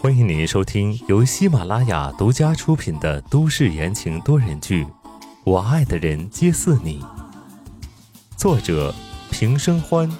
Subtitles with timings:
[0.00, 4.84] 欢迎您收听由喜马拉雅独家出品的都市言情多人剧
[5.44, 7.00] 《我爱的人皆似你》，
[8.36, 8.92] 作者
[9.30, 10.10] 平生欢，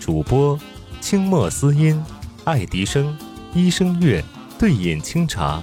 [0.00, 0.58] 主播
[1.02, 2.02] 清墨思音、
[2.44, 3.14] 爱迪生、
[3.52, 4.24] 一生月、
[4.58, 5.62] 对饮清茶。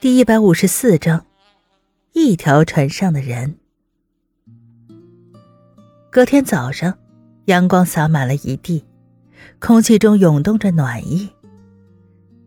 [0.00, 1.24] 第一百五十四章，
[2.12, 3.58] 一条船上的人。
[6.10, 6.98] 隔天早上，
[7.48, 8.84] 阳光洒满了一地。
[9.58, 11.28] 空气中涌动着暖意。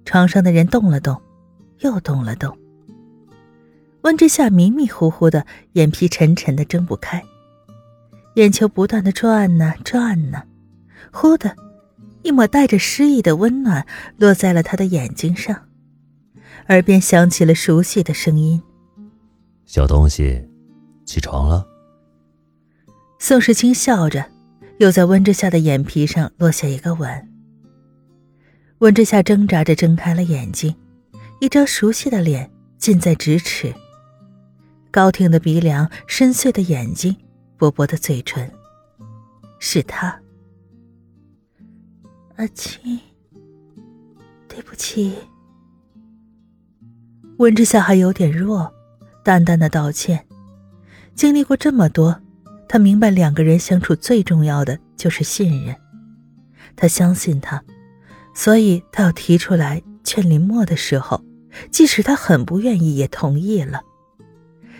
[0.05, 1.19] 床上的人动了动，
[1.79, 2.55] 又动了动。
[4.03, 7.23] 温之夏迷迷糊糊的，眼皮沉沉的睁不开，
[8.35, 10.43] 眼球不断的转呢转呢。
[11.11, 11.55] 忽的，
[12.21, 13.85] 一抹带着诗意的温暖
[14.17, 15.67] 落在了他的眼睛上，
[16.67, 18.61] 耳边响起了熟悉的声音
[19.65, 20.47] ：“小东西，
[21.05, 21.65] 起床了。”
[23.19, 24.23] 宋时清笑着。
[24.81, 27.29] 又在温之夏的眼皮上落下一个吻。
[28.79, 30.75] 温之夏挣扎着睁开了眼睛，
[31.39, 33.71] 一张熟悉的脸近在咫尺，
[34.89, 37.15] 高挺的鼻梁，深邃的眼睛，
[37.57, 38.51] 薄薄的嘴唇，
[39.59, 40.19] 是他。
[42.37, 42.99] 阿青，
[44.47, 45.13] 对不起。
[47.37, 48.73] 温之夏还有点弱，
[49.23, 50.25] 淡淡的道歉。
[51.13, 52.19] 经历过这么多。
[52.71, 55.75] 他明白，两个人相处最重要的就是信任。
[56.73, 57.61] 他相信他，
[58.33, 61.21] 所以他要提出来劝林墨的时候，
[61.69, 63.81] 即使他很不愿意，也同意了。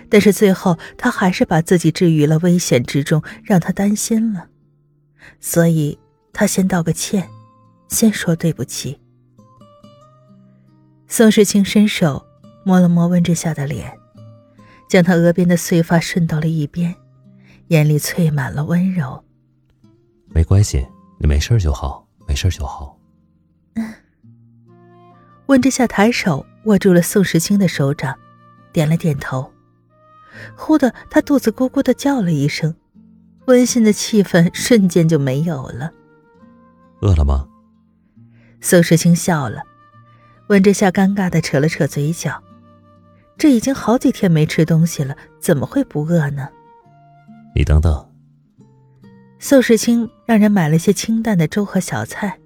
[0.07, 4.47] 但是最后，他还是把自己置于了危险之中，让他担心了。
[5.41, 5.99] 所以，
[6.31, 7.27] 他先道个歉，
[7.89, 9.01] 先说对不起。
[11.09, 12.25] 宋时清伸手
[12.63, 13.91] 摸了摸温之夏的脸，
[14.87, 16.95] 将他额边的碎发顺到了一边。
[17.71, 19.23] 眼里淬满了温柔。
[20.27, 20.85] 没关系，
[21.17, 22.99] 你没事就好，没事就好。
[23.75, 23.93] 嗯。
[25.45, 28.13] 温之夏抬手握住了宋时清的手掌，
[28.73, 29.49] 点了点头。
[30.57, 32.75] 忽的，他肚子咕咕的叫了一声，
[33.45, 35.93] 温馨的气氛瞬间就没有了。
[36.99, 37.47] 饿了吗？
[38.59, 39.63] 宋时清笑了。
[40.47, 42.43] 温之夏尴尬的扯了扯嘴角，
[43.37, 46.49] 这已经好几天没吃东西了，怎么会不饿呢？
[47.53, 48.07] 你等等。
[49.39, 52.37] 宋时清让人买了些清淡的粥和小菜，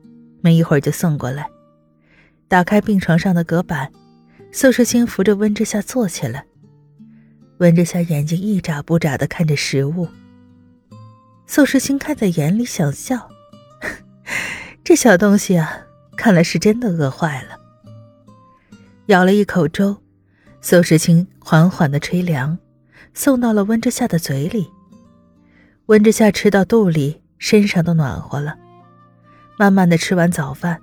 [0.42, 1.48] 没一会儿就送过来。
[2.48, 3.92] 打开病床上的隔板，
[4.52, 6.46] 宋时清扶着温之夏坐起来。
[7.58, 10.08] 温之夏眼睛一眨不眨的看着食物。
[11.48, 13.30] 宋时清看在眼里，想笑
[14.84, 15.82] ：“这小东西啊，
[16.16, 17.60] 看来是真的饿坏了。”
[19.08, 19.98] 咬了一口粥，
[20.62, 22.58] 宋时清缓缓的吹凉，
[23.14, 24.70] 送到了温之夏的嘴里。
[25.88, 28.56] 温之夏吃到肚里，身上都暖和了。
[29.58, 30.82] 慢慢的吃完早饭，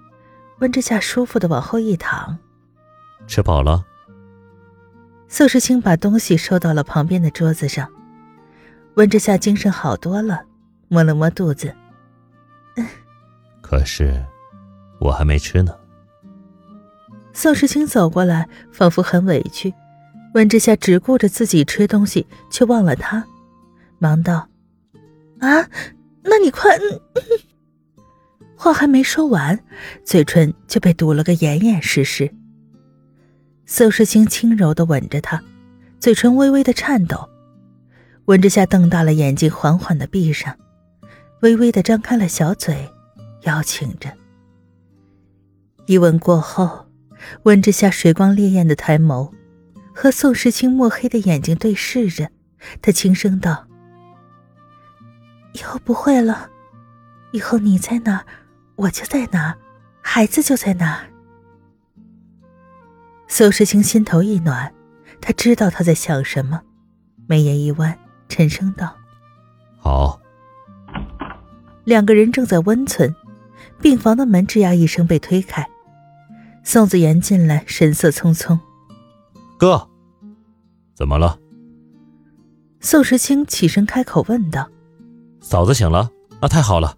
[0.60, 2.38] 温之夏舒服的往后一躺。
[3.26, 3.84] 吃饱了。
[5.26, 7.88] 宋时清把东西收到了旁边的桌子上。
[8.94, 10.44] 温之夏精神好多了，
[10.86, 11.74] 摸了摸肚子。
[13.60, 14.24] 可是，
[15.00, 15.74] 我还没吃呢。
[17.32, 19.74] 宋时清走过来，仿佛很委屈。
[20.34, 23.24] 温之夏只顾着自己吃东西，却忘了他，
[23.98, 24.46] 忙道。
[25.42, 25.68] 啊，
[26.22, 26.78] 那你快……
[28.56, 29.58] 话还没说完，
[30.04, 32.32] 嘴唇就被堵了个严严实实。
[33.66, 35.42] 宋时清轻柔的吻着她，
[35.98, 37.28] 嘴唇微微的颤抖。
[38.26, 40.56] 温之夏瞪大了眼睛，缓缓的闭上，
[41.40, 42.88] 微微的张开了小嘴，
[43.42, 44.12] 邀请着。
[45.86, 46.86] 一吻过后，
[47.42, 49.32] 温之夏水光潋滟的抬眸，
[49.92, 52.30] 和宋时清墨黑的眼睛对视着，
[52.80, 53.66] 他轻声道。
[55.52, 56.48] 以后不会了，
[57.32, 58.24] 以后你在哪，
[58.76, 59.56] 我就在哪，
[60.00, 61.04] 孩子就在哪。
[63.28, 64.72] 苏时清心头一暖，
[65.20, 66.60] 他知道他在想什么，
[67.26, 67.98] 眉眼一弯，
[68.28, 68.94] 沉声道
[69.78, 70.20] ：“好。”
[71.84, 73.14] 两个人正在温存，
[73.80, 75.68] 病房的门吱呀一声被推开，
[76.62, 78.58] 宋子言进来，神色匆匆
[79.58, 79.88] ：“哥，
[80.94, 81.38] 怎么了？”
[82.80, 84.68] 宋时清起身开口问道。
[85.42, 86.08] 嫂子醒了，
[86.40, 86.96] 那太好了。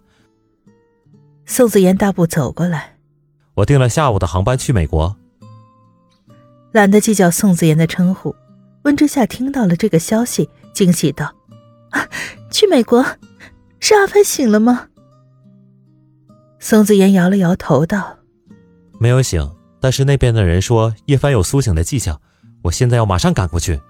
[1.45, 2.97] 宋子妍大步走过来，
[3.55, 5.17] 我订了下午的航班去美国。
[6.71, 8.35] 懒得计较宋子妍的称呼，
[8.83, 11.33] 温之夏听到了这个消息，惊喜道
[11.91, 12.07] ：“啊，
[12.49, 13.05] 去美国？
[13.79, 14.87] 是阿帆醒了吗？”
[16.59, 18.17] 宋子妍摇了摇头道
[18.99, 22.21] ：“没有醒，但是那边的人说叶帆有苏醒的迹象，
[22.63, 23.81] 我现在要马上赶过去。”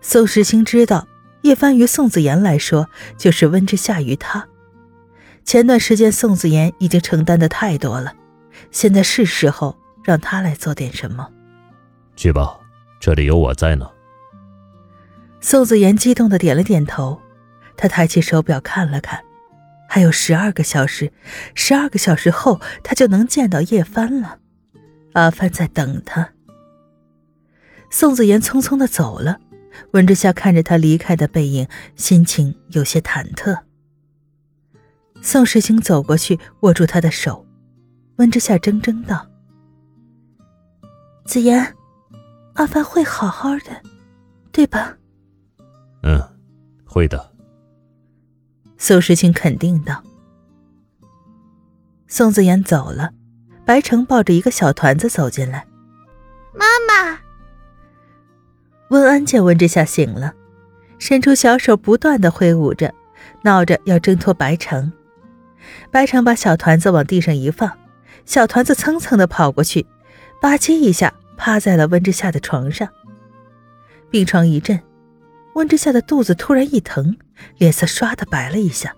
[0.00, 1.06] 宋时清知道。
[1.42, 4.48] 叶帆于宋子妍来说，就是温之夏于他。
[5.44, 8.14] 前段时间宋子妍已经承担的太多了，
[8.70, 11.28] 现在是时候让他来做点什么。
[12.14, 12.58] 去吧，
[13.00, 13.90] 这里有我在呢。
[15.40, 17.20] 宋子妍激动的点了点头，
[17.76, 19.24] 他抬起手表看了看，
[19.88, 21.12] 还有十二个小时，
[21.56, 24.38] 十二个小时后他就能见到叶帆了。
[25.14, 26.30] 阿帆在等他。
[27.90, 29.40] 宋子妍匆匆的走了，
[29.90, 33.58] 温之夏看着他离开的背影，心情有些忐忑。
[35.20, 37.46] 宋时清走过去，握住他的手，
[38.16, 39.26] 温之夏怔怔道
[41.24, 41.74] ：“子言，
[42.54, 43.82] 阿凡会好好的，
[44.50, 44.96] 对吧
[46.02, 46.20] ？”“嗯，
[46.84, 47.32] 会的。”
[48.78, 50.02] 宋时清肯定道。
[52.08, 53.12] 宋子言走了，
[53.64, 55.64] 白城抱着一个小团子走进来
[58.92, 60.34] ，“温安见温之夏醒了，
[60.98, 62.92] 伸出小手，不断的挥舞着，
[63.40, 64.92] 闹着要挣脱白城。
[65.90, 67.72] 白城把小团子往地上一放，
[68.26, 69.86] 小团子蹭蹭的跑过去，
[70.42, 72.86] 吧唧一下趴在了温之夏的床上。
[74.10, 74.78] 病床一震，
[75.54, 77.16] 温之夏的肚子突然一疼，
[77.56, 78.94] 脸色唰的白了一下。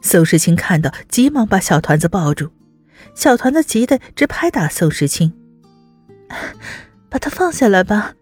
[0.00, 2.52] 宋时清看到，急忙把小团子抱住，
[3.16, 5.32] 小团子急得直拍打宋时清
[7.10, 8.14] ：“把他放下来吧。”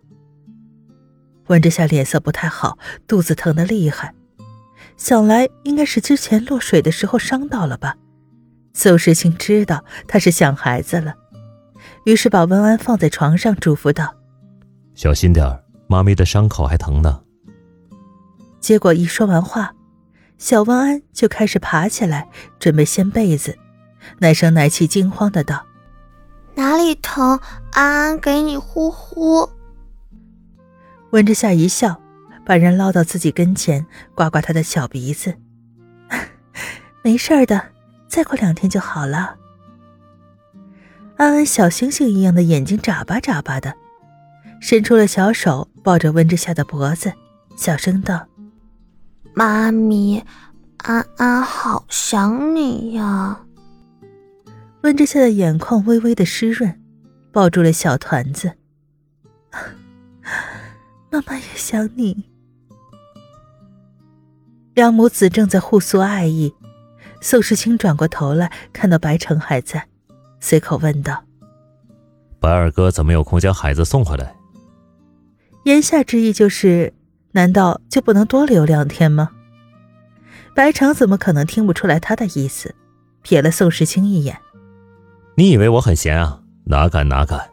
[1.52, 4.14] 温之夏脸色不太好，肚子疼得厉害。
[4.96, 7.96] 想来应该是之前落水的时候伤到了吧。
[8.72, 11.14] 邹世清知道他是想孩子了，
[12.06, 14.14] 于是把温安放在床上，嘱咐道
[14.96, 17.20] ：“小心点儿，妈咪的伤口还疼呢。”
[18.60, 19.75] 结果一说完话，
[20.38, 22.28] 小温安就开始爬起来
[22.58, 23.58] 准备掀被子，
[24.20, 25.66] 奶声奶气、惊慌的道
[26.56, 27.38] ：“哪里疼？
[27.72, 29.50] 安安给你呼呼。”
[31.12, 31.98] 温之夏一笑。
[32.44, 33.86] 把人捞到自己跟前，
[34.16, 35.32] 刮刮他的小鼻子。
[37.00, 37.62] 没事的，
[38.08, 39.36] 再过两天就好了。
[41.16, 43.72] 安安小星星一样的眼睛眨巴眨巴的，
[44.60, 47.12] 伸出了小手抱着温之夏的脖子，
[47.56, 48.26] 小声道
[49.34, 50.24] ：“妈咪，
[50.78, 53.40] 安安好想你呀。”
[54.82, 56.80] 温之夏的眼眶微微的湿润，
[57.30, 58.50] 抱住了小团子。
[61.12, 62.24] 妈妈也想你。
[64.74, 66.54] 两母子正在互诉爱意，
[67.20, 69.86] 宋时清转过头来，看到白城还在，
[70.40, 71.22] 随口问道
[72.40, 74.34] ：“白二哥怎么有空将孩子送回来？”
[75.64, 76.94] 言下之意就是，
[77.32, 79.28] 难道就不能多留两天吗？
[80.54, 82.74] 白城怎么可能听不出来他的意思，
[83.22, 84.38] 瞥了宋时清一眼
[85.36, 86.40] ：“你以为我很闲啊？
[86.64, 87.50] 哪敢哪敢！”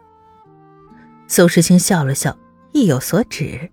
[1.27, 2.38] 宋时清笑了笑，
[2.71, 3.69] 意有所指：“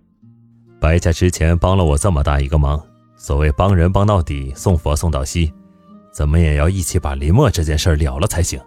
[0.80, 2.82] 白家之前帮了我这么大一个忙。”
[3.18, 5.52] 所谓帮人帮到底，送佛送到西，
[6.12, 8.60] 怎么也要一起把林墨这件事了了才行。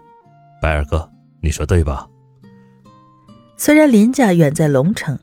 [0.60, 1.08] 白二哥，
[1.40, 2.06] 你说对吧？
[3.56, 5.18] 虽然林家远在龙城，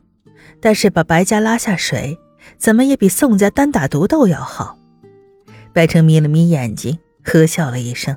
[0.60, 2.18] 但是把白家拉下水，
[2.56, 4.78] 怎么也比宋家单打独斗要好。
[5.74, 8.16] 白城眯了眯眼睛，呵笑了一声：“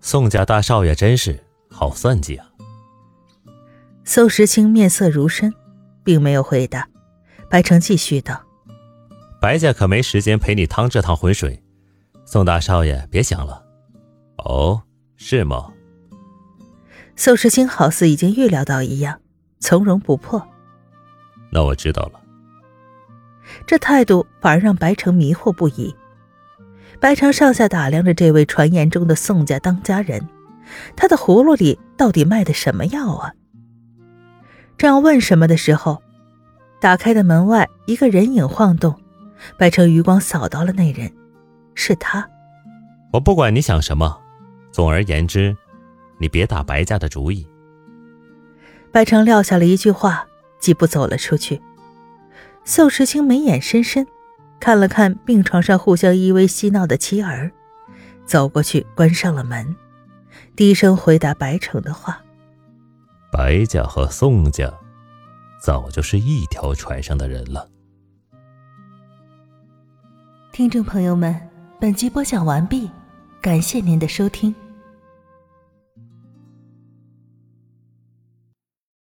[0.00, 1.38] 宋家大少爷真是
[1.70, 2.46] 好算计啊。”
[4.02, 5.52] 宋时清面色如深，
[6.04, 6.88] 并没有回答。
[7.48, 8.42] 白城继续道。
[9.40, 11.62] 白家可没时间陪你趟这趟浑水，
[12.24, 13.62] 宋大少爷别想了。
[14.38, 14.82] 哦，
[15.16, 15.72] 是吗？
[17.16, 19.20] 宋时清好似已经预料到一样，
[19.60, 20.42] 从容不迫。
[21.50, 22.20] 那我知道了。
[23.66, 25.94] 这态度反而让白城迷惑不已。
[27.00, 30.26] 白城上下打量着这位传言中的宋家当家人，
[30.96, 33.34] 他的葫芦里到底卖的什么药啊？
[34.78, 36.02] 正要问什么的时候，
[36.80, 38.94] 打开的门外一个人影晃动。
[39.56, 41.12] 白城余光扫到了那人，
[41.74, 42.28] 是他。
[43.12, 44.20] 我不管你想什么，
[44.70, 45.56] 总而言之，
[46.18, 47.44] 你别打白家的主意。
[48.92, 50.24] 白城撂下了一句话，
[50.60, 51.60] 几步走了出去。
[52.64, 54.06] 宋时清眉眼深深，
[54.60, 57.50] 看了看病床上互相依偎嬉闹的妻儿，
[58.24, 59.74] 走过去关上了门，
[60.54, 62.21] 低声回答白城的话
[63.32, 64.70] ：“白家和宋家，
[65.58, 67.66] 早就是一条船上的人了。”
[70.52, 71.34] 听众朋友们，
[71.80, 72.90] 本集播讲完毕，
[73.40, 74.54] 感谢您的收听。